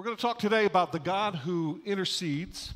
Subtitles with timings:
[0.00, 2.72] We're going to talk today about the God who intercedes,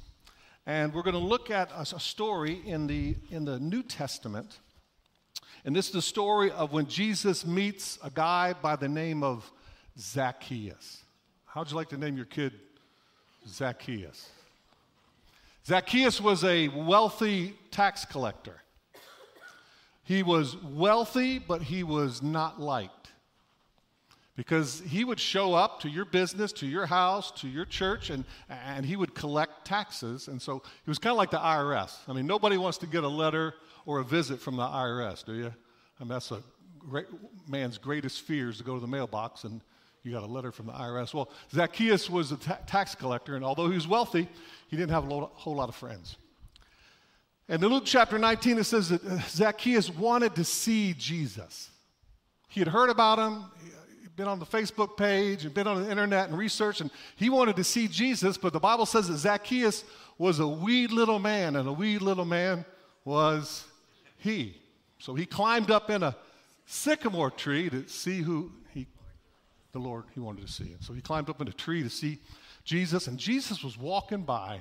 [0.67, 4.59] and we're going to look at a, a story in the, in the New Testament.
[5.65, 9.51] And this is the story of when Jesus meets a guy by the name of
[9.99, 11.03] Zacchaeus.
[11.47, 12.53] How'd you like to name your kid
[13.49, 14.29] Zacchaeus?
[15.67, 18.61] Zacchaeus was a wealthy tax collector.
[20.03, 23.14] He was wealthy, but he was not liked
[24.37, 28.25] because he would show up to your business, to your house, to your church, and,
[28.49, 30.29] and he would collect taxes.
[30.29, 31.97] And so he was kind of like the IRS.
[32.09, 33.55] I mean, nobody wants to get a letter
[33.87, 35.55] or a visit from the IRS, do you?
[36.01, 36.43] I mean, that's a
[36.79, 37.07] great,
[37.49, 39.61] man's greatest fear is to go to the mailbox and
[40.03, 41.15] you got a letter from the IRS.
[41.15, 44.29] Well, Zacchaeus was a ta- tax collector, and although he was wealthy,
[44.69, 46.17] he didn't have a whole lot of friends.
[47.49, 51.71] And in Luke chapter 19, it says that Zacchaeus wanted to see Jesus.
[52.49, 53.45] He had heard about him,
[54.17, 57.57] been on the Facebook page and been on the internet and researched, and he wanted
[57.57, 59.85] to see Jesus, but the Bible says that Zacchaeus
[60.19, 62.65] was a wee little man, and a wee little man
[63.05, 63.65] was
[64.19, 64.57] he.
[64.99, 66.17] So he climbed up in a
[66.67, 68.87] sycamore tree to see who he,
[69.73, 70.73] the Lord he wanted to see.
[70.73, 72.21] And so he climbed up in a tree to see
[72.65, 74.61] Jesus, and Jesus was walking by.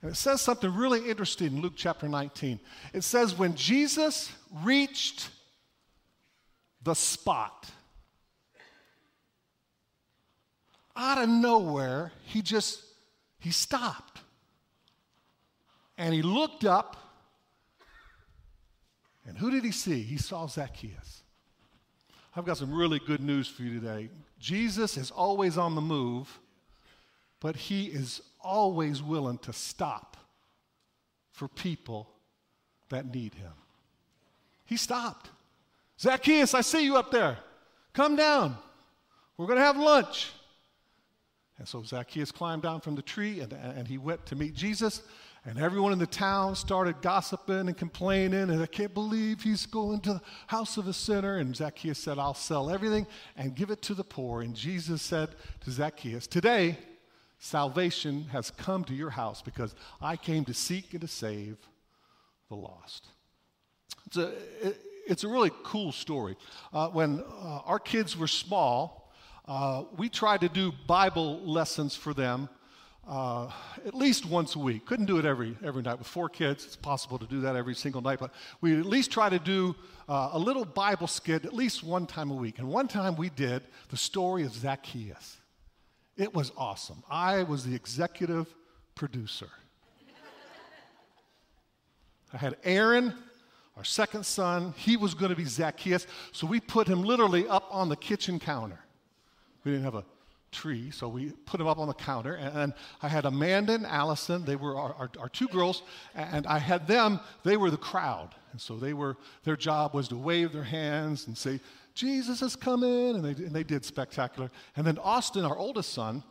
[0.00, 2.58] And it says something really interesting in Luke chapter 19.
[2.92, 4.32] It says, when Jesus
[4.64, 5.28] reached
[6.82, 7.70] the spot,
[10.96, 12.82] out of nowhere, he just,
[13.38, 14.20] he stopped.
[15.98, 16.96] And he looked up,
[19.26, 20.02] and who did he see?
[20.02, 21.22] He saw Zacchaeus.
[22.34, 24.08] I've got some really good news for you today.
[24.38, 26.40] Jesus is always on the move,
[27.40, 30.16] but he is always willing to stop
[31.30, 32.08] for people
[32.88, 33.52] that need him.
[34.64, 35.30] He stopped.
[36.00, 37.38] Zacchaeus, I see you up there.
[37.92, 38.56] Come down.
[39.36, 40.32] We're going to have lunch.
[41.62, 45.00] And so Zacchaeus climbed down from the tree and, and he went to meet Jesus.
[45.44, 48.50] And everyone in the town started gossiping and complaining.
[48.50, 51.36] And I can't believe he's going to the house of a sinner.
[51.38, 54.42] And Zacchaeus said, I'll sell everything and give it to the poor.
[54.42, 56.78] And Jesus said to Zacchaeus, Today,
[57.38, 61.58] salvation has come to your house because I came to seek and to save
[62.48, 63.06] the lost.
[64.08, 64.32] It's a,
[65.06, 66.34] it's a really cool story.
[66.72, 69.01] Uh, when uh, our kids were small,
[69.46, 72.48] uh, we tried to do Bible lessons for them
[73.08, 73.50] uh,
[73.84, 74.86] at least once a week.
[74.86, 75.98] Couldn't do it every, every night.
[75.98, 79.10] With four kids, it's possible to do that every single night, but we at least
[79.10, 79.74] try to do
[80.08, 82.58] uh, a little Bible skit at least one time a week.
[82.58, 85.38] And one time we did the story of Zacchaeus.
[86.16, 87.02] It was awesome.
[87.10, 88.54] I was the executive
[88.94, 89.48] producer.
[92.32, 93.12] I had Aaron,
[93.76, 97.66] our second son, he was going to be Zacchaeus, so we put him literally up
[97.70, 98.78] on the kitchen counter.
[99.64, 100.04] We didn't have a
[100.52, 102.34] tree, so we put them up on the counter.
[102.34, 105.82] And, I had Amanda and Allison, they were our, our, our, two girls,
[106.14, 108.34] and I had them, they were the crowd.
[108.52, 111.58] And so they were, their job was to wave their hands and say,
[111.94, 114.50] Jesus is coming, and they, and they did spectacular.
[114.76, 116.22] And then Austin, our oldest son,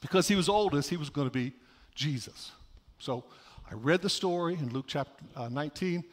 [0.00, 1.52] because he was oldest, he was going to be
[1.94, 2.52] Jesus.
[2.98, 3.24] So
[3.70, 6.04] I read the story in Luke chapter uh, 19,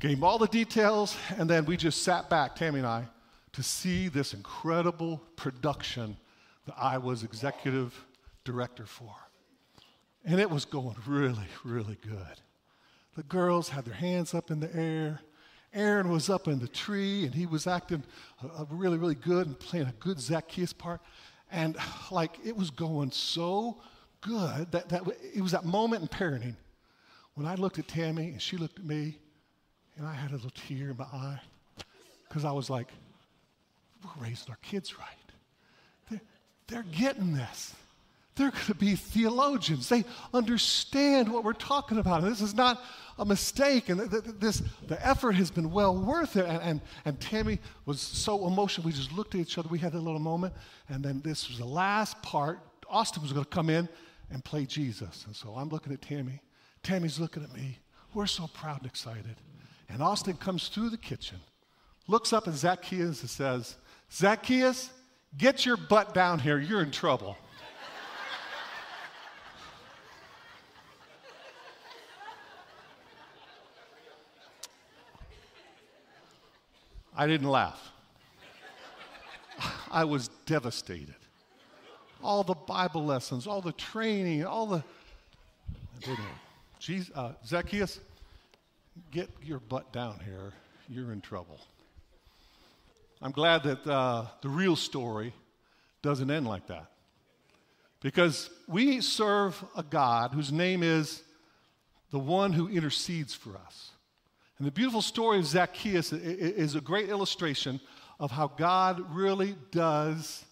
[0.00, 3.06] gave him all the details, and then we just sat back, Tammy and I,
[3.56, 6.14] to see this incredible production
[6.66, 8.04] that I was executive
[8.44, 9.14] director for.
[10.26, 12.40] And it was going really, really good.
[13.16, 15.20] The girls had their hands up in the air.
[15.72, 18.02] Aaron was up in the tree and he was acting
[18.44, 21.00] uh, really, really good and playing a good Zacchaeus part.
[21.50, 21.78] And
[22.10, 23.78] like it was going so
[24.20, 25.02] good that, that
[25.34, 26.56] it was that moment in parenting
[27.36, 29.16] when I looked at Tammy and she looked at me
[29.96, 31.40] and I had a little tear in my eye
[32.28, 32.88] because I was like,
[34.16, 35.08] we're raising our kids right.
[36.10, 36.20] They're,
[36.68, 37.74] they're getting this.
[38.36, 39.88] They're going to be theologians.
[39.88, 42.22] They understand what we're talking about.
[42.22, 42.82] And this is not
[43.18, 43.88] a mistake.
[43.88, 46.44] And this, the effort has been well worth it.
[46.44, 48.86] And, and, and Tammy was so emotional.
[48.86, 49.68] We just looked at each other.
[49.70, 50.52] We had a little moment.
[50.90, 52.60] And then this was the last part.
[52.90, 53.88] Austin was going to come in
[54.30, 55.24] and play Jesus.
[55.26, 56.42] And so I'm looking at Tammy.
[56.82, 57.78] Tammy's looking at me.
[58.12, 59.36] We're so proud and excited.
[59.88, 61.38] And Austin comes through the kitchen,
[62.06, 63.76] looks up at Zacchaeus and says,
[64.12, 64.90] Zacchaeus,
[65.36, 66.58] get your butt down here.
[66.58, 67.36] You're in trouble.
[77.16, 77.92] I didn't laugh.
[79.90, 81.14] I was devastated.
[82.22, 84.84] All the Bible lessons, all the training, all the.
[86.78, 88.00] Jesus, uh, Zacchaeus,
[89.10, 90.52] get your butt down here.
[90.88, 91.58] You're in trouble.
[93.20, 95.32] I'm glad that uh, the real story
[96.02, 96.90] doesn't end like that.
[98.00, 101.22] Because we serve a God whose name is
[102.10, 103.90] the one who intercedes for us.
[104.58, 107.80] And the beautiful story of Zacchaeus is a great illustration
[108.18, 110.45] of how God really does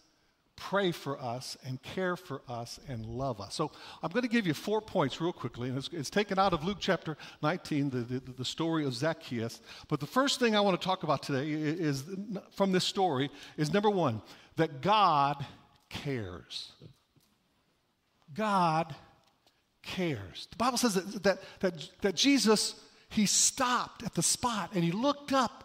[0.57, 3.55] pray for us and care for us and love us.
[3.55, 3.71] So
[4.03, 5.69] I'm going to give you four points real quickly.
[5.69, 9.61] And it's, it's taken out of Luke chapter 19, the, the, the, story of Zacchaeus.
[9.89, 12.05] But the first thing I want to talk about today is,
[12.53, 14.23] from this story is number one,
[14.57, 15.45] that God
[15.89, 16.73] cares.
[18.35, 18.95] God
[19.83, 20.49] cares.
[20.51, 22.75] The Bible says that, that, that, that Jesus,
[23.09, 25.65] he stopped at the spot and he looked up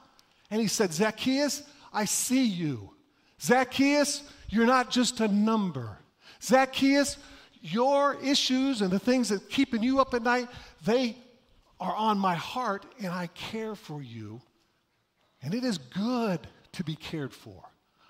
[0.50, 1.64] and he said, Zacchaeus,
[1.94, 2.92] I see you.
[3.42, 5.98] Zacchaeus, you're not just a number.
[6.42, 7.18] Zacchaeus,
[7.62, 10.48] your issues and the things that keeping you up at night,
[10.86, 11.18] they
[11.80, 14.42] are on my heart and I care for you.
[15.42, 16.40] And it is good
[16.74, 17.64] to be cared for.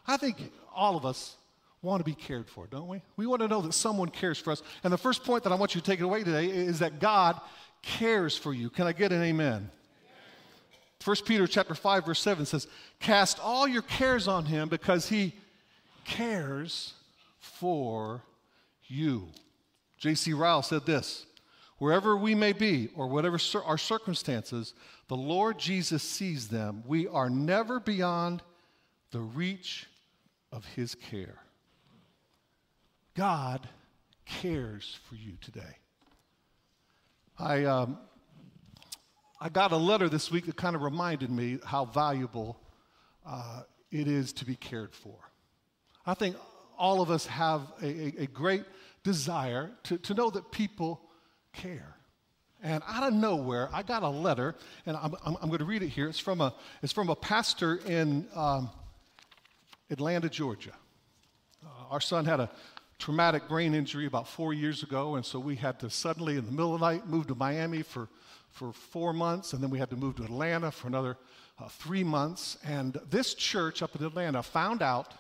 [0.08, 1.36] I think all of us
[1.82, 3.02] want to be cared for, don't we?
[3.16, 4.64] We want to know that someone cares for us.
[4.84, 7.40] And the first point that I want you to take away today is that God
[7.82, 8.70] cares for you.
[8.70, 9.70] Can I get an amen?
[11.04, 12.68] 1 Peter chapter 5 verse 7 says,
[13.00, 15.34] "Cast all your cares on him because he
[16.04, 16.94] cares
[17.40, 18.24] for
[18.84, 19.32] you."
[19.98, 20.34] J.C.
[20.34, 21.26] Ryle said this,
[21.78, 24.74] "Wherever we may be or whatever our circumstances,
[25.08, 26.84] the Lord Jesus sees them.
[26.86, 28.44] We are never beyond
[29.12, 29.88] the reach
[30.52, 31.44] of his care."
[33.16, 33.68] God
[34.26, 35.78] cares for you today.
[37.38, 37.98] I um,
[39.42, 42.60] I got a letter this week that kind of reminded me how valuable
[43.26, 45.16] uh, it is to be cared for.
[46.06, 46.36] I think
[46.78, 48.66] all of us have a, a, a great
[49.04, 51.02] desire to, to know that people
[51.54, 51.96] care.
[52.62, 54.56] And out of nowhere, I got a letter,
[54.86, 56.10] and I'm, I'm, I'm going to read it here.
[56.10, 56.54] It's from a,
[56.84, 58.70] it's from a pastor in um,
[59.90, 60.74] Atlanta, Georgia.
[61.66, 62.50] Uh, our son had a
[62.98, 66.52] traumatic brain injury about four years ago, and so we had to suddenly, in the
[66.52, 68.10] middle of the night, move to Miami for
[68.60, 71.16] for four months, and then we had to move to Atlanta for another
[71.60, 72.58] uh, three months.
[72.66, 75.14] And this church up in Atlanta found out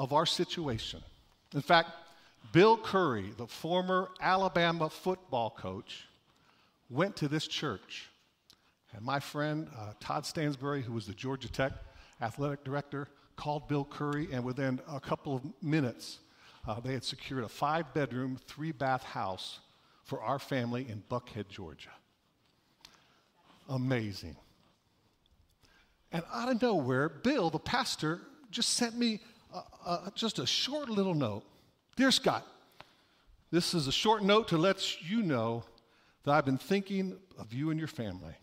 [0.00, 1.00] of our situation.
[1.54, 1.90] In fact,
[2.52, 6.08] Bill Curry, the former Alabama football coach,
[6.90, 8.10] went to this church.
[8.96, 11.72] And my friend uh, Todd Stansbury, who was the Georgia Tech
[12.20, 16.18] athletic director, called Bill Curry, and within a couple of minutes,
[16.66, 19.60] uh, they had secured a five bedroom, three bath house
[20.02, 21.90] for our family in Buckhead, Georgia
[23.68, 24.36] amazing.
[26.12, 28.20] And out of nowhere, Bill, the pastor,
[28.50, 29.20] just sent me
[29.52, 31.42] a, a, just a short little note.
[31.96, 32.46] Dear Scott,
[33.50, 35.64] this is a short note to let you know
[36.24, 38.34] that I've been thinking of you and your family.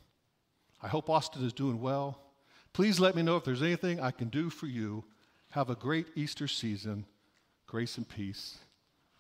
[0.82, 2.20] I hope Austin is doing well.
[2.74, 5.04] Please let me know if there's anything I can do for you.
[5.52, 7.06] Have a great Easter season.
[7.68, 8.58] Grace and peace.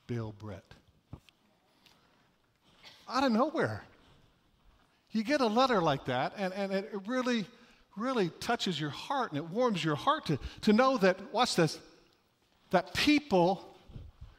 [0.07, 0.73] Bill Britt.
[3.09, 3.83] Out of nowhere.
[5.11, 7.45] You get a letter like that, and, and it really,
[7.97, 11.79] really touches your heart and it warms your heart to, to know that, watch this,
[12.69, 13.75] that people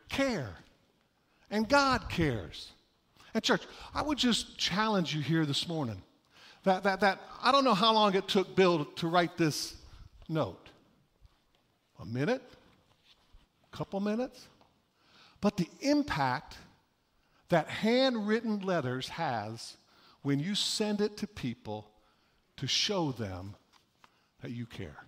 [0.09, 0.57] care
[1.51, 2.73] and God cares.
[3.35, 3.63] And, church,
[3.95, 6.03] I would just challenge you here this morning
[6.65, 9.75] that, that, that I don't know how long it took Bill to write this
[10.29, 10.71] note
[12.01, 12.43] a minute,
[13.71, 14.49] a couple minutes.
[15.41, 16.57] But the impact
[17.49, 19.77] that handwritten letters has
[20.23, 21.91] when you send it to people
[22.57, 23.55] to show them
[24.41, 25.05] that you care.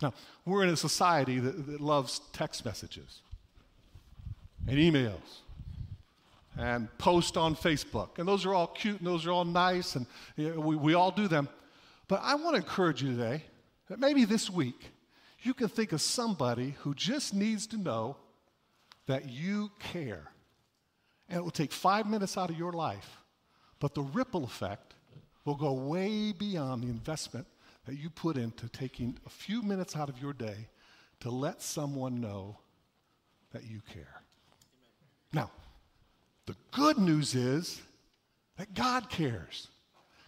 [0.00, 0.12] Now,
[0.44, 3.22] we're in a society that, that loves text messages
[4.66, 5.40] and emails
[6.56, 8.18] and post on Facebook.
[8.18, 10.06] And those are all cute and those are all nice, and
[10.36, 11.48] you know, we, we all do them.
[12.06, 13.44] But I want to encourage you today
[13.88, 14.90] that maybe this week
[15.42, 18.16] you can think of somebody who just needs to know
[19.06, 20.30] that you care.
[21.28, 23.17] And it will take five minutes out of your life
[23.80, 24.94] but the ripple effect
[25.44, 27.46] will go way beyond the investment
[27.86, 30.68] that you put into taking a few minutes out of your day
[31.20, 32.58] to let someone know
[33.52, 34.22] that you care.
[35.32, 35.50] Now,
[36.46, 37.80] the good news is
[38.56, 39.68] that God cares.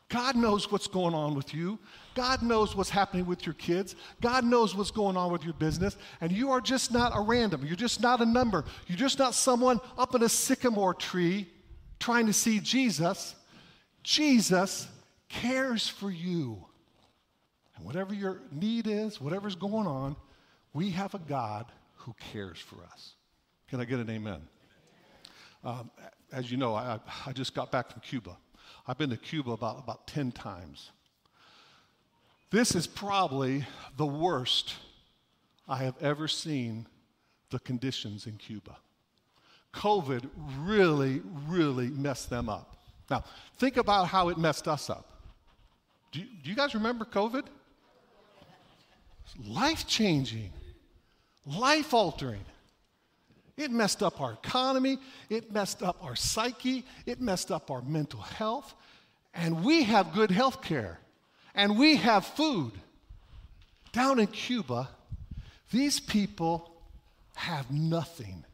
[0.09, 1.79] God knows what's going on with you.
[2.15, 3.95] God knows what's happening with your kids.
[4.21, 5.97] God knows what's going on with your business.
[6.21, 7.65] And you are just not a random.
[7.65, 8.65] You're just not a number.
[8.89, 11.47] You're just not someone up in a sycamore tree
[12.01, 13.37] trying to see Jesus.
[14.03, 14.89] Jesus
[15.29, 16.65] cares for you.
[17.77, 20.17] And whatever your need is, whatever's going on,
[20.73, 21.67] we have a God
[21.97, 23.15] who cares for us.
[23.69, 24.41] Can I get an amen?
[25.63, 25.91] Um,
[26.33, 28.37] as you know, I, I just got back from Cuba.
[28.87, 30.91] I've been to Cuba about, about 10 times.
[32.51, 33.65] This is probably
[33.97, 34.75] the worst
[35.69, 36.87] I have ever seen
[37.51, 38.77] the conditions in Cuba.
[39.73, 40.29] COVID
[40.59, 42.77] really, really messed them up.
[43.11, 43.25] Now,
[43.59, 45.07] think about how it messed us up.
[46.13, 47.45] Do you, do you guys remember COVID?
[49.47, 50.51] Life changing,
[51.45, 52.45] life altering.
[53.57, 54.99] It messed up our economy,
[55.29, 58.75] it messed up our psyche, it messed up our mental health.
[59.35, 60.99] And we have good health care,
[61.55, 62.73] and we have food.
[63.93, 64.89] Down in Cuba,
[65.71, 66.73] these people
[67.35, 68.45] have nothing.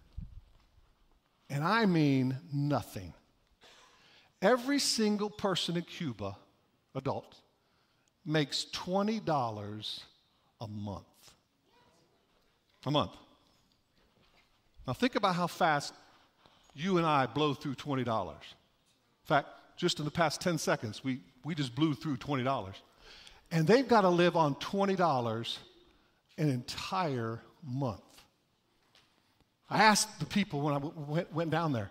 [1.49, 3.15] And I mean nothing.
[4.47, 6.37] Every single person in Cuba,
[6.95, 7.35] adult,
[8.25, 10.01] makes $20
[10.61, 11.05] a month.
[12.85, 13.11] A month.
[14.87, 15.95] Now think about how fast
[16.77, 18.07] you and I blow through $20.
[18.07, 18.35] In
[19.25, 22.73] fact, just in the past 10 seconds, we, we just blew through $20.
[23.51, 25.59] And they've got to live on $20
[26.39, 28.01] an entire month.
[29.69, 31.91] I asked the people when I went, went down there,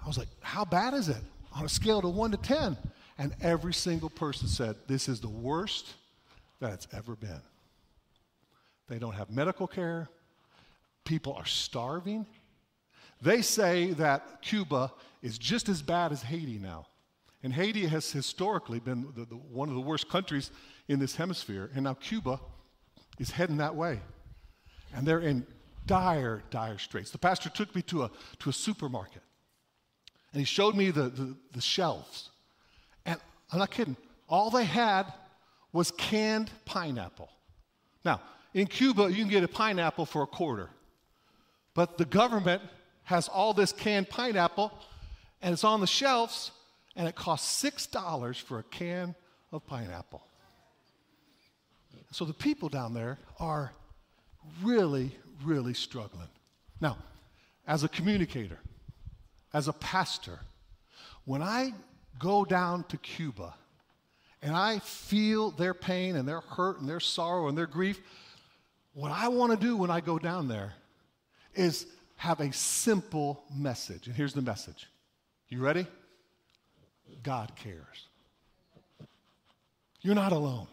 [0.00, 1.22] I was like, how bad is it
[1.60, 2.76] on a scale of 1 to 10?
[3.18, 5.92] And every single person said, this is the worst
[6.58, 7.42] that it's ever been.
[8.88, 10.08] They don't have medical care.
[11.04, 12.26] People are starving.
[13.20, 14.90] They say that Cuba
[15.22, 16.86] is just as bad as Haiti now.
[17.42, 20.50] And Haiti has historically been the, the, one of the worst countries
[20.88, 21.70] in this hemisphere.
[21.74, 22.40] And now Cuba
[23.18, 24.00] is heading that way.
[24.94, 25.46] And they're in
[25.86, 27.10] dire, dire straits.
[27.10, 29.22] The pastor took me to a, to a supermarket.
[30.32, 32.30] And he showed me the, the, the shelves.
[33.04, 33.18] And
[33.52, 33.96] I'm not kidding.
[34.28, 35.12] All they had
[35.72, 37.30] was canned pineapple.
[38.04, 38.20] Now,
[38.54, 40.70] in Cuba, you can get a pineapple for a quarter.
[41.74, 42.62] But the government
[43.04, 44.72] has all this canned pineapple,
[45.42, 46.52] and it's on the shelves,
[46.96, 49.14] and it costs $6 for a can
[49.52, 50.22] of pineapple.
[52.12, 53.72] So the people down there are
[54.62, 55.12] really,
[55.44, 56.28] really struggling.
[56.80, 56.98] Now,
[57.66, 58.58] as a communicator,
[59.52, 60.40] as a pastor,
[61.24, 61.74] when I
[62.18, 63.54] go down to Cuba
[64.42, 68.00] and I feel their pain and their hurt and their sorrow and their grief,
[68.94, 70.74] what I want to do when I go down there
[71.54, 74.06] is have a simple message.
[74.06, 74.88] And here's the message.
[75.48, 75.86] You ready?
[77.22, 78.08] God cares.
[80.02, 80.66] You're not alone.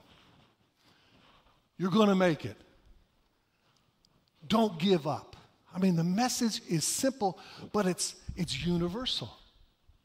[1.78, 2.58] You're going to make it.
[4.48, 5.36] Don't give up.
[5.76, 7.38] I mean, the message is simple,
[7.72, 9.30] but it's, it's universal.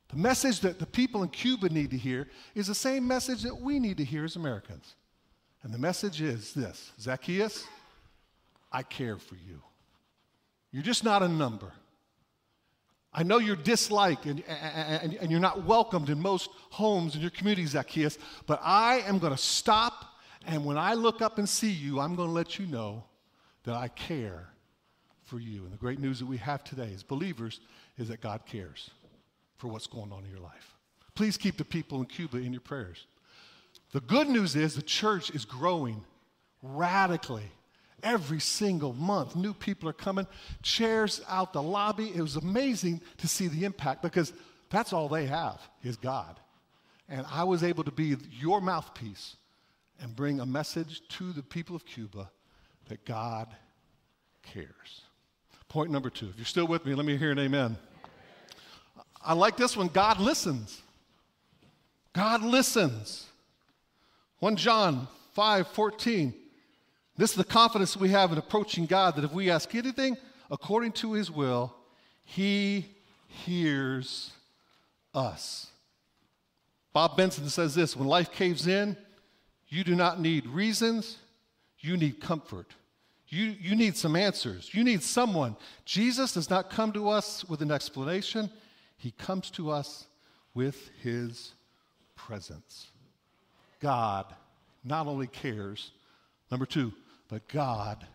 [0.08, 3.54] The message that the people in Cuba need to hear is the same message that
[3.54, 4.94] we need to hear as Americans.
[5.62, 7.64] And the message is this Zacchaeus,
[8.70, 9.62] I care for you.
[10.72, 11.72] You're just not a number.
[13.14, 17.30] I know you're disliked and, and, and, you're not welcomed in most homes in your
[17.30, 21.70] community, Zacchaeus, but I am going to stop, and when I look up and see
[21.70, 23.04] you, I'm going to let you know
[23.64, 24.48] that I care
[25.24, 25.64] for you.
[25.64, 27.60] And the great news that we have today as believers
[27.98, 28.90] is that God cares
[29.56, 30.74] for what's going on in your life.
[31.14, 33.06] Please keep the people in Cuba in your prayers.
[33.92, 36.04] The good news is the church is growing
[36.62, 37.50] radically
[38.02, 39.36] every single month.
[39.36, 40.26] New people are coming,
[40.62, 42.12] chairs out the lobby.
[42.14, 44.32] It was amazing to see the impact because
[44.70, 46.40] that's all they have is God.
[47.08, 49.36] And I was able to be your mouthpiece
[50.00, 52.30] and bring a message to the people of Cuba
[52.88, 53.54] that God
[54.42, 55.02] cares.
[55.72, 56.28] Point number two.
[56.28, 57.78] If you're still with me, let me hear an amen.
[59.24, 60.82] I like this one God listens.
[62.12, 63.26] God listens.
[64.40, 66.34] 1 John 5 14.
[67.16, 70.18] This is the confidence we have in approaching God that if we ask anything
[70.50, 71.74] according to his will,
[72.22, 72.84] he
[73.26, 74.30] hears
[75.14, 75.68] us.
[76.92, 78.94] Bob Benson says this when life caves in,
[79.68, 81.16] you do not need reasons,
[81.78, 82.74] you need comfort.
[83.32, 84.74] You, you need some answers.
[84.74, 85.56] You need someone.
[85.86, 88.50] Jesus does not come to us with an explanation,
[88.98, 90.04] he comes to us
[90.52, 91.54] with his
[92.14, 92.88] presence.
[93.80, 94.26] God
[94.84, 95.92] not only cares,
[96.50, 96.92] number two,
[97.28, 98.06] but God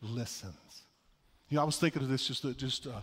[0.00, 0.84] listens.
[1.48, 3.00] You know, I was thinking of this just, just uh,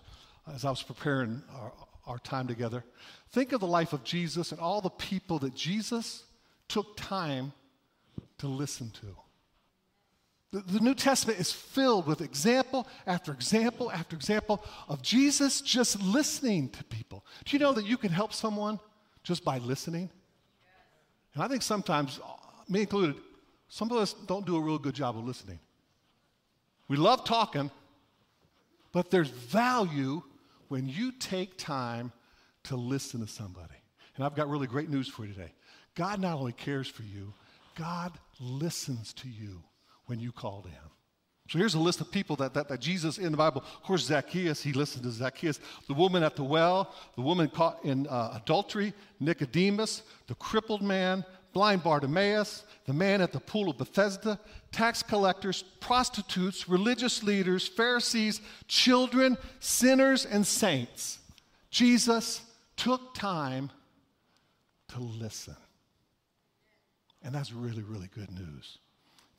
[0.55, 1.73] as I was preparing our,
[2.07, 2.85] our time together.
[3.33, 6.23] Think of the life of Jesus and all the people that Jesus
[6.69, 7.51] took time
[8.37, 9.13] to listen to.
[10.51, 16.01] The, the New Testament is filled with example after example after example of Jesus just
[16.01, 17.23] listening to people.
[17.45, 18.79] Do you know that you can help someone
[19.23, 20.09] just by listening?
[21.35, 22.33] And I think sometimes, uh,
[22.67, 23.15] me included,
[23.67, 25.59] some of us don't do a real good job of listening.
[26.87, 27.69] We love talking,
[28.91, 30.23] but there's value
[30.69, 32.11] when you take time
[32.63, 33.75] to listen to somebody.
[34.15, 35.53] And I've got really great news for you today.
[35.93, 37.33] God not only cares for you,
[37.75, 39.61] God listens to you
[40.09, 40.89] when you call to Him.
[41.49, 43.61] So here's a list of people that, that, that, Jesus in the Bible.
[43.61, 45.59] Of course, Zacchaeus, he listened to Zacchaeus.
[45.87, 51.25] The woman at the well, the woman caught in uh, adultery, Nicodemus, the crippled man,
[51.51, 54.39] blind Bartimaeus, the man at the pool of Bethesda,
[54.71, 61.17] tax collectors, prostitutes, religious leaders, Pharisees, children, sinners, and saints.
[61.71, 62.41] Jesus
[62.75, 63.71] took time
[64.89, 65.55] to listen.
[67.23, 68.77] And that's really, really good news.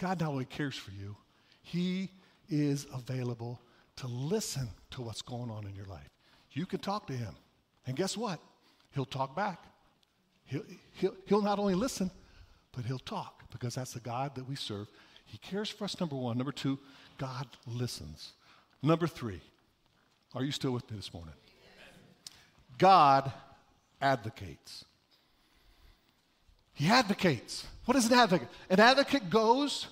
[0.00, 1.16] God not only cares for you,
[1.62, 2.10] He
[2.48, 3.60] is available
[3.96, 6.08] to listen to what's going on in your life.
[6.52, 7.34] You can talk to Him.
[7.86, 8.40] And guess what?
[8.94, 9.62] He'll talk back.
[10.46, 10.64] He'll,
[10.94, 12.10] he'll, he'll not only listen,
[12.72, 14.88] but He'll talk because that's the God that we serve.
[15.26, 16.38] He cares for us, number one.
[16.38, 16.78] Number two,
[17.18, 18.32] God listens.
[18.82, 19.40] Number three,
[20.34, 21.34] are you still with me this morning?
[22.78, 23.30] God
[24.00, 24.86] advocates.
[26.80, 27.66] He advocates.
[27.84, 28.48] What is an advocate?
[28.70, 29.86] An advocate goes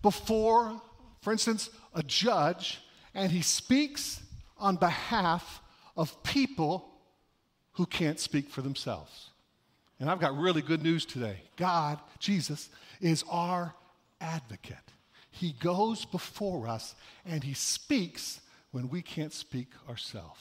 [0.00, 0.80] before,
[1.20, 2.80] for instance, a judge,
[3.14, 4.22] and he speaks
[4.56, 5.60] on behalf
[5.98, 6.88] of people
[7.72, 9.28] who can't speak for themselves.
[9.98, 11.42] And I've got really good news today.
[11.56, 12.70] God, Jesus,
[13.02, 13.74] is our
[14.18, 14.78] advocate.
[15.30, 16.94] He goes before us
[17.26, 20.40] and he speaks when we can't speak ourselves.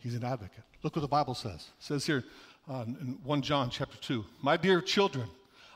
[0.00, 0.64] He's an advocate.
[0.82, 1.70] Look what the Bible says.
[1.78, 2.24] It says here
[2.70, 5.28] uh, in 1 John chapter 2, My dear children,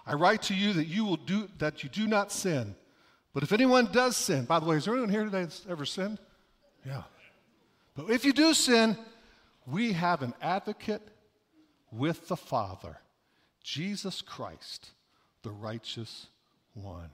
[0.07, 2.77] I write to you that you will do that you do not sin.
[3.33, 5.85] But if anyone does sin, by the way, is there anyone here today that's ever
[5.85, 6.19] sinned?
[6.87, 7.03] Yeah.
[7.97, 8.97] But if you do sin,
[9.67, 11.03] we have an advocate
[11.91, 12.99] with the Father,
[13.63, 14.91] Jesus Christ,
[15.43, 16.29] the righteous
[16.75, 17.11] one.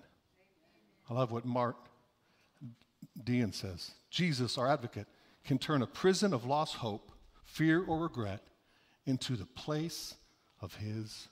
[1.09, 1.77] I love what Mark
[3.25, 3.93] Dean says.
[4.11, 5.07] Jesus, our advocate,
[5.45, 7.13] can turn a prison of lost hope,
[7.45, 8.43] fear, or regret
[9.07, 10.15] into the place
[10.61, 11.29] of his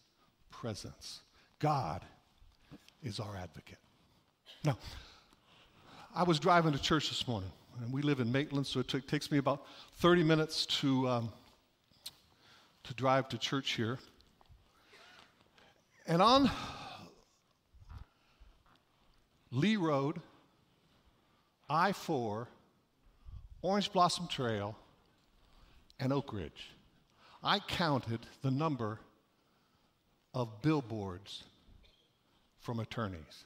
[0.50, 1.20] presence.
[1.58, 2.04] God
[3.02, 3.78] is our advocate.
[4.64, 4.78] Now,
[6.14, 9.00] I was driving to church this morning, and we live in Maitland, so it t-
[9.00, 9.64] takes me about
[9.98, 11.32] 30 minutes to, um,
[12.84, 13.98] to drive to church here.
[16.06, 16.50] And on
[19.50, 20.20] Lee Road,
[21.68, 22.48] I 4,
[23.62, 24.76] Orange Blossom Trail,
[26.00, 26.70] and Oak Ridge,
[27.42, 28.98] I counted the number
[30.34, 31.44] of billboards
[32.60, 33.44] from attorneys.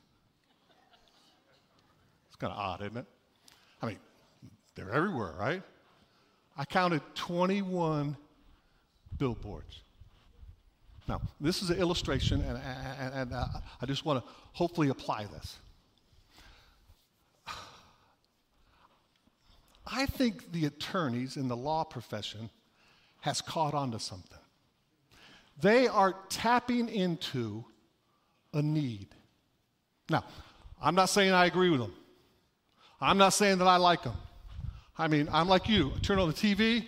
[2.26, 3.06] It's kind of odd, isn't it?
[3.82, 3.98] I mean,
[4.74, 5.62] they're everywhere, right?
[6.56, 8.16] I counted 21
[9.18, 9.82] billboards.
[11.08, 12.58] Now, this is an illustration, and,
[13.00, 13.46] and, and uh,
[13.80, 15.58] I just want to hopefully apply this.
[19.86, 22.50] I think the attorneys in the law profession
[23.22, 24.38] has caught on to something.
[25.60, 27.64] They are tapping into
[28.52, 29.08] a need.
[30.10, 30.24] Now,
[30.82, 31.94] I'm not saying I agree with them.
[33.00, 34.16] I'm not saying that I like them.
[34.98, 35.92] I mean, I'm like you.
[35.96, 36.86] I turn on the TV,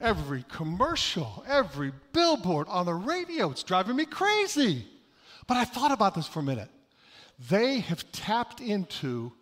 [0.00, 4.86] every commercial, every billboard on the radio, it's driving me crazy.
[5.46, 6.68] But I thought about this for a minute.
[7.48, 9.32] They have tapped into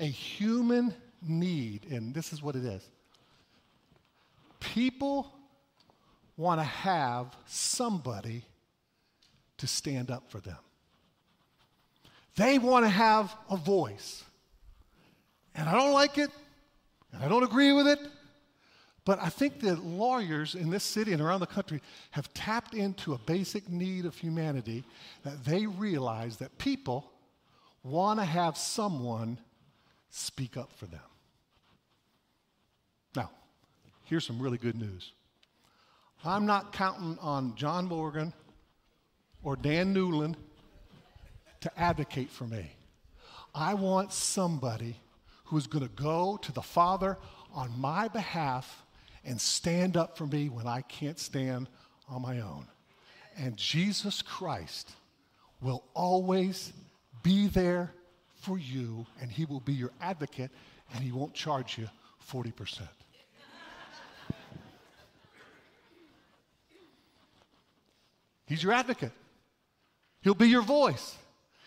[0.00, 2.82] a human need, and this is what it is.
[4.58, 5.35] People
[6.36, 8.44] want to have somebody
[9.58, 10.58] to stand up for them.
[12.36, 14.22] They want to have a voice.
[15.54, 16.30] And I don't like it,
[17.12, 17.98] and I don't agree with it,
[19.06, 23.14] but I think that lawyers in this city and around the country have tapped into
[23.14, 24.84] a basic need of humanity
[25.24, 27.10] that they realize that people
[27.82, 29.38] want to have someone
[30.10, 31.00] speak up for them.
[33.14, 33.30] Now,
[34.04, 35.12] here's some really good news.
[36.24, 38.32] I'm not counting on John Morgan
[39.42, 40.34] or Dan Newlin
[41.60, 42.72] to advocate for me.
[43.54, 44.96] I want somebody
[45.44, 47.16] who's going to go to the Father
[47.54, 48.84] on my behalf
[49.24, 51.68] and stand up for me when I can't stand
[52.08, 52.66] on my own.
[53.36, 54.92] And Jesus Christ
[55.60, 56.72] will always
[57.22, 57.92] be there
[58.34, 60.50] for you, and He will be your advocate,
[60.94, 61.88] and He won't charge you
[62.30, 62.82] 40%.
[68.46, 69.12] He's your advocate.
[70.22, 71.16] He'll be your voice.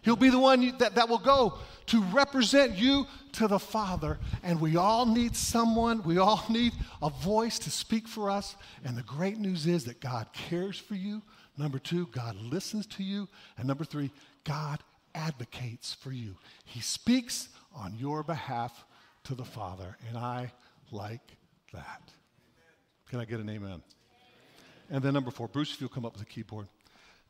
[0.01, 4.17] He'll be the one that, that will go to represent you to the Father.
[4.43, 8.55] And we all need someone, we all need a voice to speak for us.
[8.85, 11.21] And the great news is that God cares for you.
[11.57, 13.27] Number two, God listens to you.
[13.57, 14.11] And number three,
[14.45, 14.79] God
[15.13, 16.35] advocates for you.
[16.63, 18.85] He speaks on your behalf
[19.25, 19.97] to the Father.
[20.07, 20.53] And I
[20.91, 21.35] like
[21.73, 22.01] that.
[23.09, 23.81] Can I get an amen?
[24.89, 26.67] And then number four, Bruce, if you'll come up with a keyboard.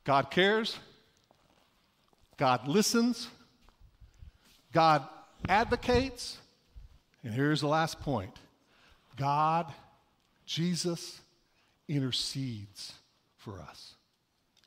[0.06, 0.78] God cares,
[2.38, 3.28] God listens,
[4.72, 5.04] God
[5.48, 6.38] advocates,
[7.24, 8.34] And here's the last point
[9.18, 9.72] God,
[10.46, 11.20] Jesus,
[11.88, 12.94] intercedes
[13.38, 13.96] for us.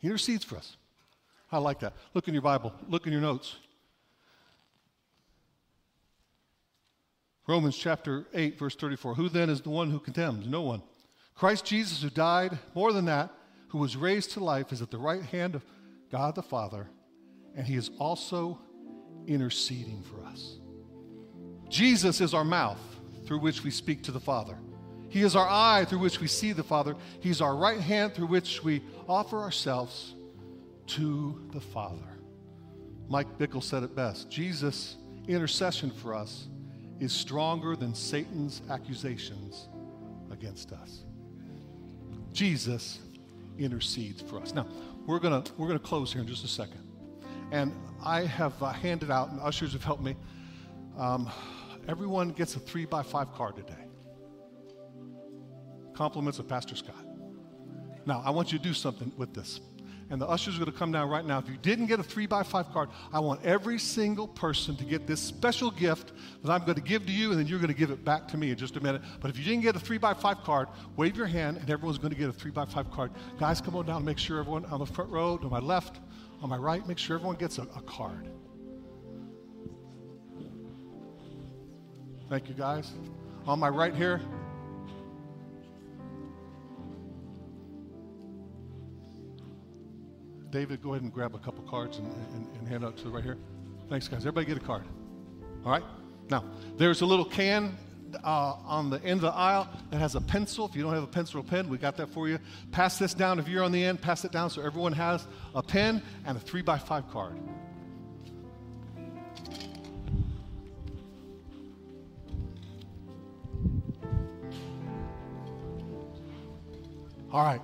[0.01, 0.77] He intercedes for us.
[1.51, 1.95] I like that.
[2.15, 3.57] Look in your Bible, look in your notes.
[7.47, 9.15] Romans chapter 8, verse 34.
[9.15, 10.47] Who then is the one who condemns?
[10.47, 10.83] No one.
[11.43, 13.35] Christ Jesus, who died, more than that,
[13.71, 15.65] who was raised to life, is at the right hand of
[16.09, 16.89] God the Father,
[17.57, 18.61] and he is also
[19.27, 20.61] interceding for us.
[21.69, 22.79] Jesus is our mouth
[23.27, 24.57] through which we speak to the Father.
[25.09, 26.95] He is our eye through which we see the Father.
[27.19, 30.15] He's our right hand through which we offer ourselves
[30.87, 32.21] to the Father.
[33.09, 34.95] Mike Bickle said it best Jesus'
[35.27, 36.47] intercession for us
[37.01, 39.69] is stronger than Satan's accusations
[40.31, 41.03] against us.
[42.33, 42.99] Jesus
[43.59, 44.55] intercedes for us.
[44.55, 44.67] Now,
[45.07, 46.81] we're going to we're going to close here in just a second.
[47.51, 50.17] And I have uh, handed out, and ushers have helped me.
[50.97, 51.31] Um,
[51.87, 53.85] everyone gets a three by five card today.
[55.95, 57.05] Compliments of Pastor Scott.
[58.07, 59.61] Now, I want you to do something with this
[60.13, 61.39] and the ushers are going to come down right now.
[61.39, 64.85] If you didn't get a three by five card, I want every single person to
[64.85, 66.13] get this special gift
[66.45, 68.29] that I'm going to give to you, and then you're going to give it back
[68.29, 69.01] to me in just a minute.
[69.23, 71.97] But if you didn't get a three by five card, wave your hand, and everyone's
[71.97, 73.11] going to get a three by five card.
[73.41, 76.01] Guys, come on down and make sure everyone on the front row, to my left,
[76.43, 78.29] on my right, make sure everyone gets a, a card.
[82.29, 82.93] Thank you, guys.
[83.47, 84.21] On my right here,
[90.53, 93.11] David, go ahead and grab a couple cards and, and, and hand out to the
[93.11, 93.39] right here.
[93.89, 94.19] Thanks, guys.
[94.19, 94.85] Everybody get a card.
[95.65, 95.83] All right?
[96.29, 96.45] Now,
[96.77, 97.75] there's a little can
[98.23, 100.67] uh, on the end of the aisle that has a pencil.
[100.67, 102.39] If you don't have a pencil or pen, we got that for you.
[102.71, 103.39] Pass this down.
[103.39, 106.41] If you're on the end, pass it down so everyone has a pen and a
[106.41, 107.35] three by five card.
[117.33, 117.63] All right.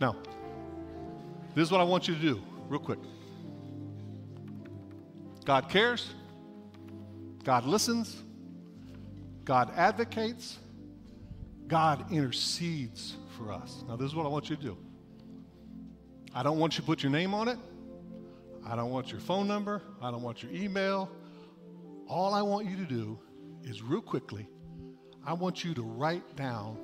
[0.00, 0.14] Now,
[1.56, 2.98] this is what I want you to do, real quick.
[5.46, 6.12] God cares,
[7.44, 8.22] God listens,
[9.44, 10.58] God advocates,
[11.66, 13.82] God intercedes for us.
[13.88, 14.76] Now, this is what I want you to do.
[16.34, 17.58] I don't want you to put your name on it.
[18.68, 19.80] I don't want your phone number.
[20.02, 21.10] I don't want your email.
[22.06, 23.18] All I want you to do
[23.62, 24.46] is, real quickly,
[25.24, 26.76] I want you to write down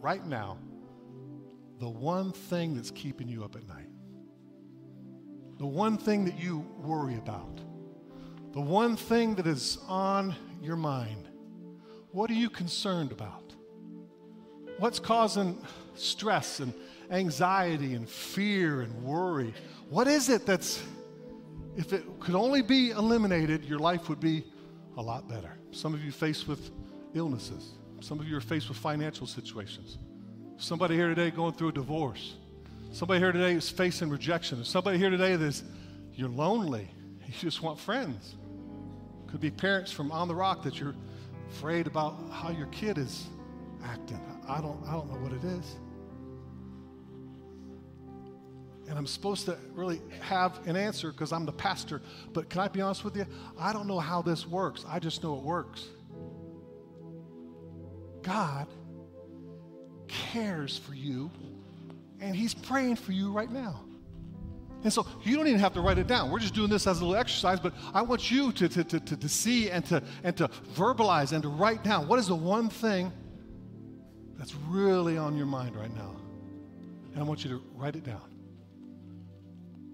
[0.00, 0.58] right now
[1.78, 3.88] the one thing that's keeping you up at night,
[5.58, 7.60] the one thing that you worry about,
[8.52, 11.28] the one thing that is on your mind.
[12.10, 13.52] What are you concerned about?
[14.78, 15.60] What's causing
[15.94, 16.72] stress and
[17.10, 19.52] anxiety and fear and worry?
[19.88, 20.82] What is it that's,
[21.76, 24.44] if it could only be eliminated, your life would be
[24.96, 25.58] a lot better?
[25.70, 26.70] Some of you faced with
[27.14, 29.98] illnesses, some of you are faced with financial situations.
[30.60, 32.34] Somebody here today going through a divorce.
[32.90, 34.64] Somebody here today is facing rejection.
[34.64, 35.62] Somebody here today that's
[36.14, 36.90] you're lonely.
[37.24, 38.34] You just want friends.
[39.28, 40.96] Could be parents from on the rock that you're
[41.50, 43.28] afraid about how your kid is
[43.84, 44.20] acting.
[44.48, 45.76] I don't I don't know what it is.
[48.88, 52.02] And I'm supposed to really have an answer because I'm the pastor.
[52.32, 53.26] But can I be honest with you?
[53.60, 54.84] I don't know how this works.
[54.88, 55.86] I just know it works.
[58.22, 58.66] God
[60.32, 61.30] cares for you,
[62.20, 63.80] and He's praying for you right now.
[64.84, 66.30] And so you don't even have to write it down.
[66.30, 69.00] We're just doing this as a little exercise, but I want you to, to, to,
[69.00, 72.68] to, see and to, and to verbalize and to write down what is the one
[72.68, 73.12] thing
[74.38, 76.14] that's really on your mind right now.
[77.12, 78.22] And I want you to write it down.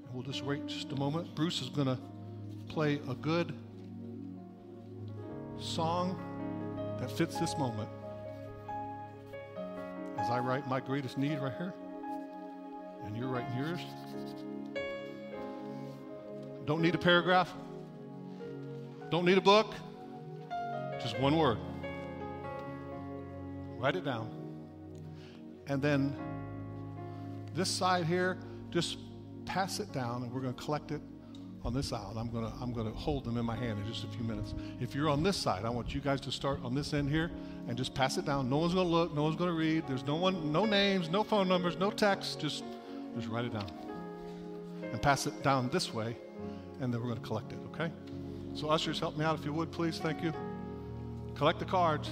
[0.05, 1.35] And we'll just wait just a moment.
[1.35, 1.99] Bruce is going to
[2.69, 3.55] play a good
[5.59, 6.19] song
[7.01, 7.89] that fits this moment
[10.25, 11.75] as I write my greatest need right here,
[13.05, 13.81] and you're writing yours.
[16.65, 17.53] Don't need a paragraph.
[19.11, 19.75] Don't need a book.
[20.99, 21.59] Just one word.
[23.77, 24.31] Write it down.
[25.67, 26.17] And then
[27.53, 28.39] this side here,
[28.71, 28.97] just
[29.45, 31.03] pass it down, and we're going to collect it
[31.65, 32.15] on this aisle.
[32.17, 34.25] I'm going to I'm going to hold them in my hand in just a few
[34.25, 34.55] minutes.
[34.81, 37.31] If you're on this side, I want you guys to start on this end here
[37.69, 38.51] and just pass it down.
[38.51, 39.15] No one's going to look.
[39.15, 39.85] No one's going to read.
[39.87, 42.41] There's no one, no names, no phone numbers, no text.
[42.41, 42.65] Just
[43.17, 43.67] just write it down
[44.93, 46.17] and pass it down this way,
[46.81, 47.59] and then we're going to collect it.
[47.73, 47.91] Okay?
[48.55, 49.99] So ushers, help me out if you would, please.
[49.99, 50.33] Thank you.
[51.35, 52.11] Collect the cards.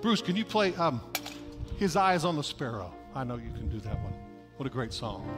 [0.00, 1.02] Bruce, can you play um,
[1.76, 2.94] His Eyes on the Sparrow?
[3.14, 4.14] I know you can do that one.
[4.56, 5.28] What a great song.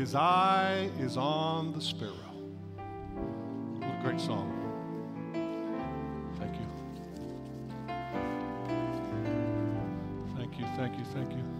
[0.00, 2.14] His eye is on the sparrow.
[3.80, 4.48] What a great song.
[6.38, 6.66] Thank you.
[10.38, 11.59] Thank you, thank you, thank you.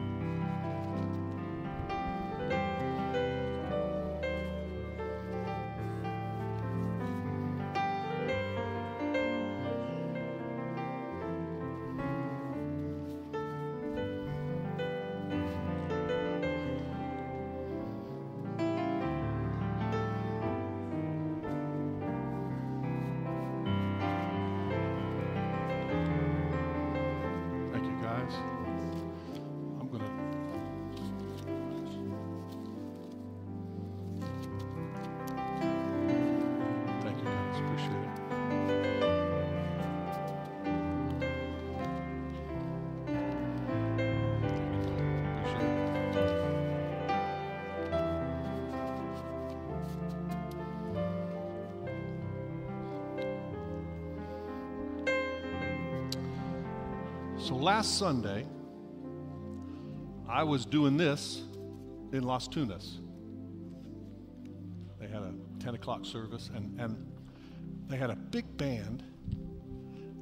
[57.51, 58.47] So last Sunday,
[60.29, 61.43] I was doing this
[62.13, 63.01] in Las Tunas.
[65.01, 67.11] They had a 10 o'clock service, and, and
[67.89, 69.03] they had a big band.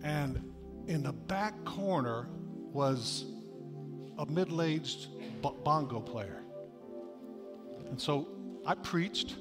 [0.02, 0.42] And
[0.86, 2.28] in the back corner
[2.72, 3.26] was
[4.16, 5.08] a middle aged
[5.42, 6.42] bongo player.
[7.90, 8.26] And so
[8.64, 9.36] I preached,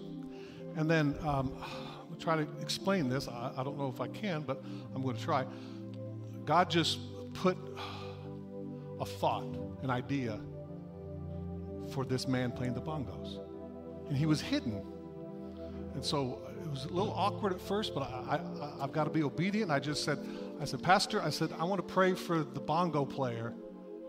[0.75, 3.29] and then um, I'm going to try to explain this.
[3.29, 4.61] I, I don't know if I can, but
[4.93, 5.45] I'm going to try.
[6.43, 6.99] God just
[7.37, 7.57] put
[8.99, 10.39] a thought, an idea
[11.91, 13.39] for this man playing the bongos.
[14.07, 14.83] And he was hidden.
[15.93, 19.09] And so it was a little awkward at first, but I, I, I've got to
[19.09, 19.71] be obedient.
[19.71, 20.19] I just said,
[20.59, 23.53] I said, Pastor, I said, I want to pray for the bongo player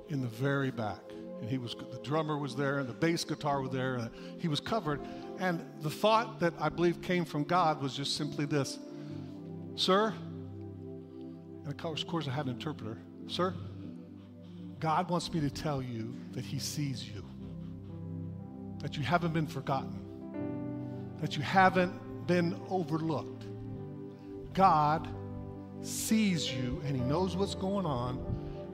[0.09, 1.01] in the very back.
[1.41, 4.49] And he was, the drummer was there, and the bass guitar was there, and he
[4.49, 5.01] was covered.
[5.38, 8.79] And the thought that I believe came from God was just simply this
[9.77, 10.12] Sir,
[11.62, 12.99] and of course, of course I had an interpreter.
[13.29, 13.55] Sir,
[14.81, 17.23] God wants me to tell you that He sees you,
[18.81, 23.45] that you haven't been forgotten, that you haven't been overlooked.
[24.55, 25.09] God
[25.83, 28.19] sees you and He knows what's going on,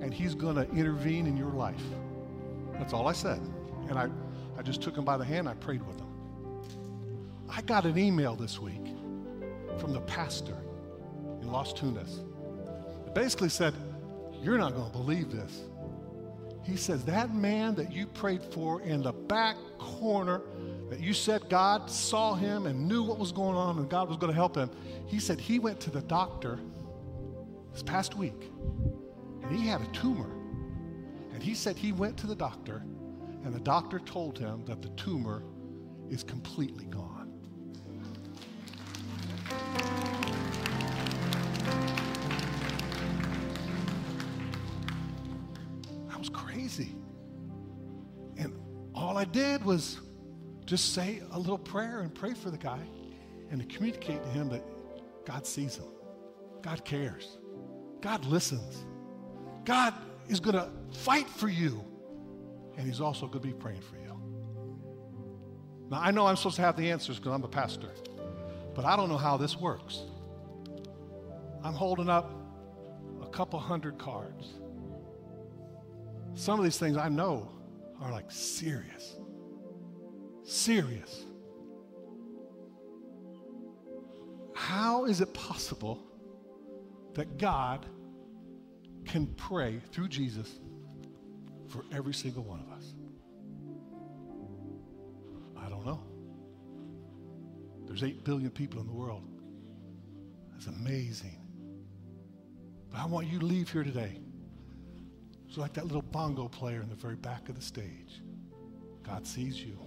[0.01, 1.83] and He's going to intervene in your life.
[2.75, 3.41] That's all I said.
[3.89, 4.09] And I,
[4.57, 6.07] I just took him by the hand, I prayed with him.
[7.49, 8.95] I got an email this week
[9.79, 10.57] from the pastor
[11.41, 12.21] in Las Tunas.
[13.07, 13.75] It basically said,
[14.45, 15.63] You're not going to believe this.
[16.65, 20.43] He says, That man that you prayed for in the back corner,
[20.91, 24.19] that you said God saw him and knew what was going on and God was
[24.19, 24.71] going to help him,
[25.07, 26.59] he said he went to the doctor
[27.73, 28.51] this past week
[29.43, 30.31] and he had a tumor.
[31.33, 32.85] And he said he went to the doctor
[33.45, 35.43] and the doctor told him that the tumor
[36.11, 37.14] is completely gone.
[49.35, 50.01] Did was
[50.65, 52.79] just say a little prayer and pray for the guy
[53.51, 54.63] and to communicate to him that
[55.27, 55.89] God sees him,
[56.63, 57.37] God cares,
[58.01, 58.85] God listens,
[59.65, 59.93] God
[60.29, 61.85] is going to fight for you,
[62.77, 64.21] and He's also going to be praying for you.
[65.91, 67.91] Now, I know I'm supposed to have the answers because I'm a pastor,
[68.75, 70.03] but I don't know how this works.
[71.65, 72.31] I'm holding up
[73.21, 74.55] a couple hundred cards.
[76.35, 77.51] Some of these things I know
[78.01, 79.17] are like serious.
[80.45, 81.25] Serious.
[84.55, 85.99] How is it possible
[87.15, 87.87] that God
[89.05, 90.61] can pray through Jesus
[91.69, 92.95] for every single one of us?
[95.57, 96.03] I don't know.
[97.87, 99.23] There's 8 billion people in the world.
[100.53, 101.41] That's amazing.
[102.91, 104.21] But I want you to leave here today.
[105.49, 108.21] It's like that little bongo player in the very back of the stage,
[109.03, 109.79] God sees you.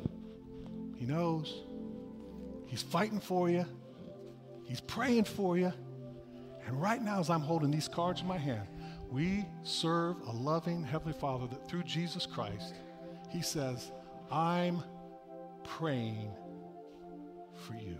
[0.98, 1.64] He knows.
[2.66, 3.66] He's fighting for you.
[4.64, 5.72] He's praying for you.
[6.66, 8.68] And right now, as I'm holding these cards in my hand,
[9.10, 12.74] we serve a loving Heavenly Father that through Jesus Christ,
[13.30, 13.92] He says,
[14.30, 14.84] I'm
[15.64, 16.32] praying
[17.56, 18.00] for you.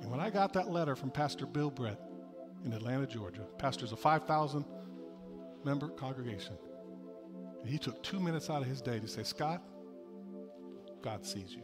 [0.00, 2.00] And when I got that letter from Pastor Bill Britt
[2.64, 4.64] in Atlanta, Georgia, pastor's a 5,000
[5.64, 6.56] member congregation,
[7.60, 9.62] and he took two minutes out of his day to say, Scott,
[11.02, 11.62] God sees you.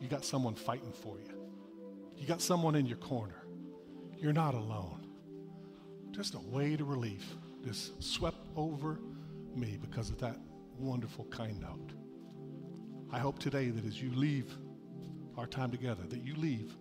[0.00, 1.34] You, got someone fighting for you.
[2.16, 3.42] You got someone in your corner.
[4.18, 5.06] You're not alone.
[6.10, 7.24] Just a weight of relief
[7.64, 8.98] just swept over
[9.54, 10.36] me because of that
[10.78, 11.92] wonderful kind note.
[13.12, 14.56] I hope today that as you leave
[15.36, 16.76] our time together, that you leave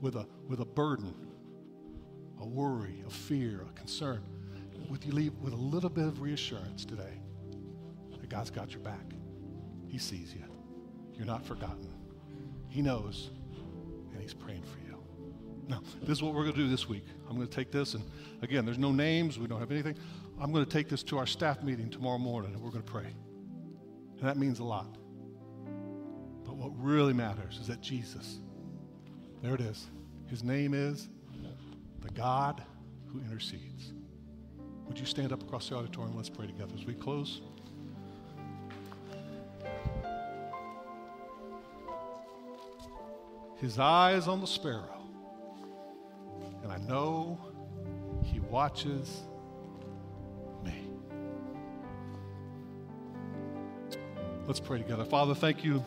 [0.00, 1.14] with a, with a burden,
[2.40, 4.22] a worry, a fear, a concern.
[4.90, 7.20] With you leave with a little bit of reassurance today
[8.20, 9.13] that God's got your back.
[9.94, 10.42] He sees you.
[11.14, 11.88] You're not forgotten.
[12.66, 13.30] He knows,
[14.12, 14.98] and He's praying for you.
[15.68, 17.04] Now, this is what we're going to do this week.
[17.30, 18.02] I'm going to take this, and
[18.42, 19.94] again, there's no names, we don't have anything.
[20.40, 22.90] I'm going to take this to our staff meeting tomorrow morning, and we're going to
[22.90, 23.06] pray.
[24.18, 24.98] And that means a lot.
[26.44, 28.40] But what really matters is that Jesus,
[29.44, 29.86] there it is,
[30.26, 31.08] his name is
[32.00, 32.64] the God
[33.12, 33.92] who intercedes.
[34.88, 36.16] Would you stand up across the auditorium?
[36.16, 37.42] Let's pray together as we close.
[43.64, 45.00] His eye is on the sparrow,
[46.62, 47.40] and I know
[48.22, 49.22] he watches
[50.62, 50.86] me.
[54.46, 55.06] Let's pray together.
[55.06, 55.82] Father, thank you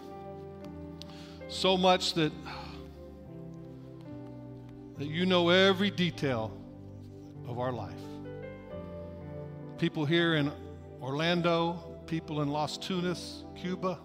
[1.50, 2.32] so much that,
[4.98, 6.60] that you know every detail
[7.48, 7.94] of our life.
[9.78, 10.52] People here in
[11.00, 11.74] Orlando,
[12.08, 14.00] people in Las Tunas, Cuba,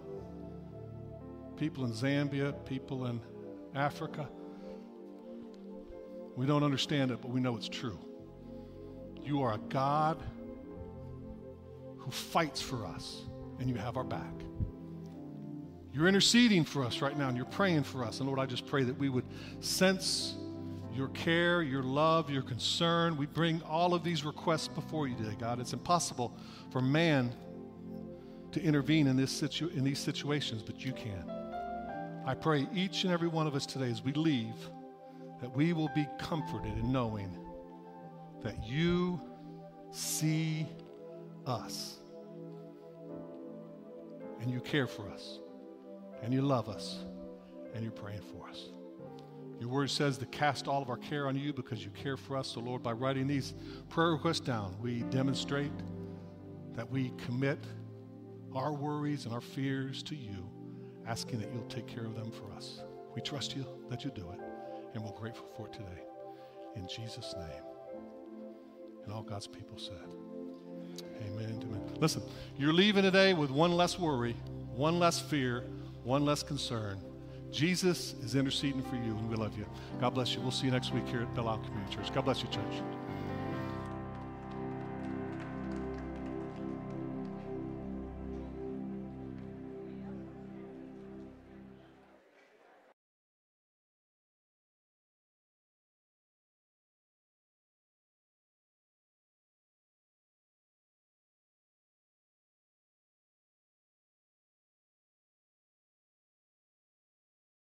[1.57, 3.19] people in Zambia, people in
[3.75, 4.27] Africa.
[6.35, 7.99] We don't understand it, but we know it's true.
[9.21, 10.21] You are a God
[11.97, 13.21] who fights for us,
[13.59, 14.33] and you have our back.
[15.93, 18.19] You're interceding for us right now, and you're praying for us.
[18.19, 19.25] And Lord, I just pray that we would
[19.59, 20.35] sense
[20.93, 23.15] your care, your love, your concern.
[23.15, 25.59] We bring all of these requests before you today, God.
[25.59, 26.35] It's impossible
[26.71, 27.33] for man
[28.51, 31.32] to intervene in, this situ- in these situations, but you can.
[32.25, 34.55] I pray each and every one of us today as we leave
[35.41, 37.37] that we will be comforted in knowing
[38.43, 39.19] that you
[39.91, 40.65] see
[41.45, 41.97] us
[44.39, 45.39] and you care for us
[46.21, 47.03] and you love us
[47.73, 48.69] and you're praying for us.
[49.59, 52.37] Your word says to cast all of our care on you because you care for
[52.37, 52.47] us.
[52.47, 53.53] So, Lord, by writing these
[53.89, 55.71] prayer requests down, we demonstrate
[56.73, 57.59] that we commit
[58.55, 60.49] our worries and our fears to you
[61.07, 62.81] asking that you'll take care of them for us.
[63.15, 64.39] We trust you that you'll do it,
[64.93, 66.03] and we're grateful for it today.
[66.75, 67.63] In Jesus' name.
[69.03, 69.97] And all God's people said,
[71.25, 71.61] Amen.
[71.63, 71.81] Amen.
[71.99, 72.21] Listen,
[72.57, 74.35] you're leaving today with one less worry,
[74.75, 75.65] one less fear,
[76.03, 76.99] one less concern.
[77.51, 79.65] Jesus is interceding for you, and we love you.
[79.99, 80.41] God bless you.
[80.41, 82.13] We'll see you next week here at Isle Community Church.
[82.13, 83.02] God bless you, church.